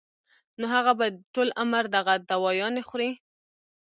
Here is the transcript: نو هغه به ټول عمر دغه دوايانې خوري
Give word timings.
نو 0.59 0.65
هغه 0.75 0.93
به 0.99 1.07
ټول 1.33 1.47
عمر 1.61 1.83
دغه 1.95 2.13
دوايانې 2.31 2.83
خوري 2.87 3.11